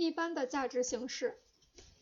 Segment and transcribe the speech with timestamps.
[0.00, 1.36] 一般的价值形式，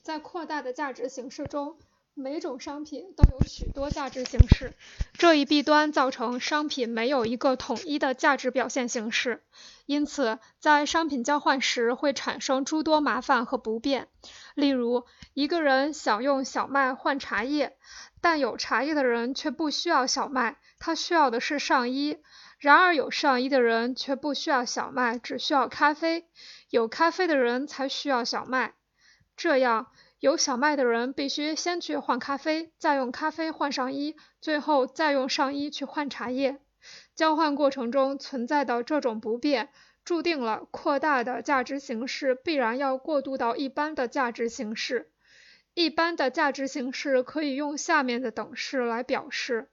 [0.03, 1.77] 在扩大的价值形式中，
[2.15, 4.73] 每种商品都有许多价值形式，
[5.15, 9.43] 这一弊端造成商品没有一个统一的价值表现形式，
[9.85, 14.07] 因此在商品交换时会产生诸多麻烦和不便。
[14.55, 15.05] 例如，
[15.35, 17.77] 一个人想用小麦换茶叶，
[18.21, 22.19] 但有茶叶的人却不需要小麦，他需要的是上衣；
[22.59, 26.27] 然而有上衣的人却不需要小麦，只需要咖啡。
[26.71, 28.75] 有咖啡的人才需要小麦，
[29.37, 29.87] 这样
[30.19, 36.59] 有小麦的人必须先去换咖啡，再用咖啡换上衣，最后再用上衣去换茶叶。
[37.15, 39.69] 交换过程中存在的这种不便，
[40.05, 45.11] 注定了扩大的价值形式必然要过渡到一般的价值形式。
[45.75, 49.71] 一般的价值形式可以用下面的等式来表示：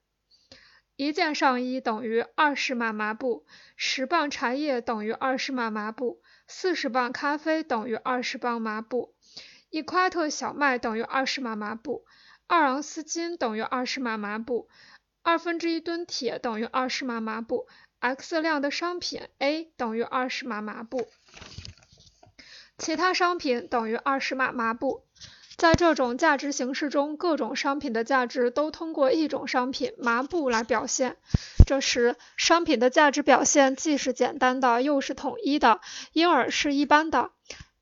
[0.96, 3.46] 一件上衣等于二十码麻布，
[3.76, 6.22] 十磅茶叶等于二十码麻布。
[6.48, 9.16] 四十磅咖啡等于二十磅麻布，
[9.70, 12.06] 一夸特小麦等于二十码麻布，
[12.48, 14.70] 二盎司金等于二十码麻布，
[15.24, 17.68] 二分之一吨铁等于二十码麻布。
[18.00, 21.08] X 量的商品 A 等于二十码麻布，
[22.78, 25.05] 其他商品等于二十码麻布。
[25.58, 31.16] 在这种价值形式中，各种商品的价值都通过一种商品麻布来表现。
[31.66, 35.80] 这时，商品的价值表现既是简单的，又是统一的，
[36.12, 37.32] 因而是一般的。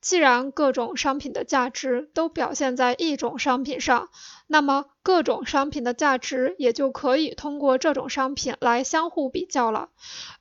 [0.02, 4.10] 既然各种商品的价值都表现在一种商品上，
[4.48, 9.90] 那么各种商品的价值也就可以通过这种商品来相互比较了。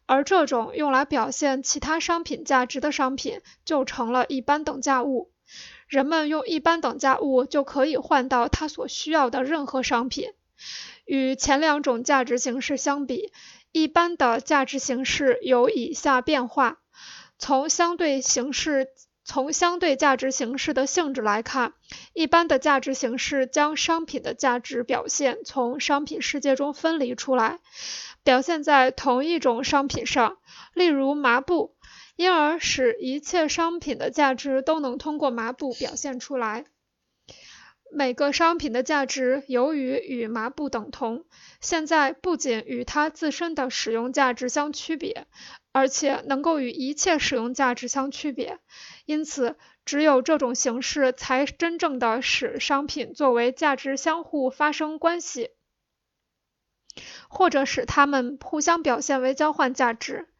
[0.05, 5.30] 而这种用来表现其他商品价值的商品，就成了一般等价物。
[5.92, 10.30] 人们用一般等价物就可以换到他所需要的任何商品。
[11.04, 13.30] 与前两种价值形式相比，
[13.72, 16.78] 一般的价值形式有以下变化：
[17.38, 18.88] 从相对形式，
[19.22, 21.74] 从相对价值形式的性质来看，
[22.14, 27.58] 一般的价值形式将商品的价值表现从商品世界中分离出来，
[28.22, 30.38] 表现在同一种商品上，
[30.72, 31.74] 例如麻布。
[32.17, 36.64] 因而使一切商品的价值都能通过麻布表现出来。
[37.95, 41.27] 每个商品的价值由于与麻布等同，
[41.61, 45.27] 现在不仅与它自身的使用价值相区别，
[45.73, 48.58] 而且能够与一切使用价值相区别。
[49.05, 55.50] 因此，只有这种形式才真正的使商品作为价值相互发生关系，
[57.29, 60.31] 或者使它们互相表现为交换价值。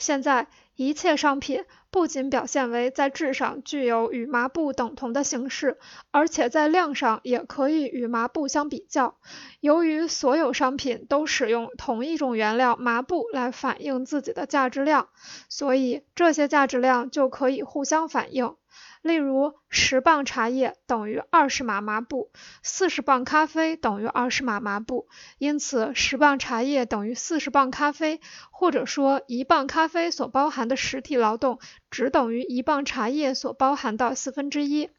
[0.00, 0.48] 现在。
[0.76, 5.76] 一切商品不仅表现为在质上具有与麻布等同的形式，
[6.10, 9.18] 而且在量上也可以与麻布相比较。
[9.60, 15.10] 由于所有商品都使用同一种原料麻布来反映自己的价值量，
[15.50, 18.54] 所以这些价值量就可以互相反映。
[19.02, 22.30] 例如，十磅茶叶等于二十码麻布，
[22.62, 31.58] 四十磅咖啡等于二十码麻布，因此十磅茶叶等于四十磅咖啡，或者说一磅咖啡所包含的实体劳动
[31.90, 34.90] 只等于一磅茶叶所包含的四分之一，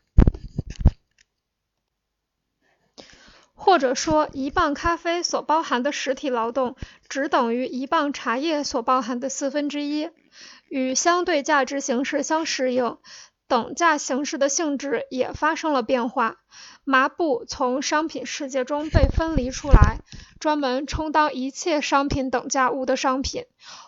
[3.53, 6.75] 或者说一磅咖啡所包含的实体劳动
[7.07, 10.09] 只等于一磅茶叶所包含的四分之一，
[10.69, 12.97] 与相对价值形式相适应。
[13.51, 16.38] 等价形式的性质也发生了变化，
[16.85, 19.97] 麻布从商品世界中被分离出来，
[20.39, 23.44] 专门充当一切商品等价物的商品，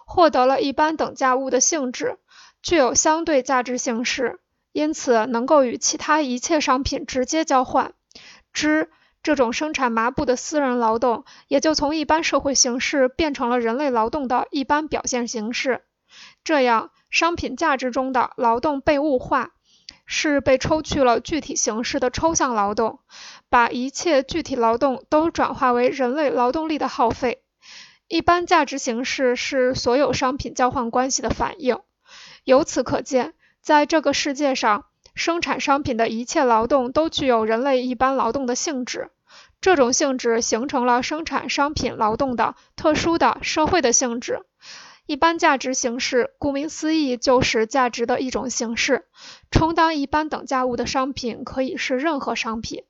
[0.06, 2.18] 获得了一般等价物的性质，
[2.62, 4.42] 具有相对价值形式，
[4.74, 7.94] 因此能够与其他一切商品直接交换。
[8.52, 8.92] 之
[9.22, 15.86] 这种生产麻布的私人劳动，也就从一般社会形式变成了人类劳动的一般表现形式。
[16.44, 16.92] 这样。
[17.14, 19.52] 商品价值中的劳动被物化，
[20.08, 23.02] 是被抽去了具体形式的抽象劳动，
[23.50, 27.44] 把一切具体劳动都转化为人类劳动力的耗费。
[28.08, 31.78] 一般价值形式是所有商品交换关系的反应。
[32.46, 39.12] 由此可见，在这个世界上，生产商品的一切劳动都具有人类一般劳动的性质，
[39.62, 44.42] 这种性质形成了生产商品劳动的特殊的社会的性质。
[45.06, 49.06] 一般价值形式，顾名思义，就是价值的一种形式。
[49.52, 52.84] 充当一般等价物的商品可以是任何商品。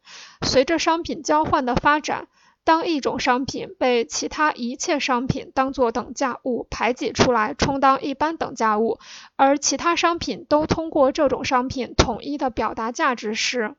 [0.45, 2.27] 随着商品交换的发展，
[2.63, 8.99] 当一种商品被其他一切商品当作等价物排挤出来，充当一般等价物，
[9.35, 13.75] 而其他商品都通过这种商品统一的表达价值时，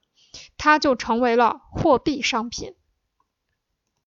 [0.59, 2.75] 它就成为了货币商品。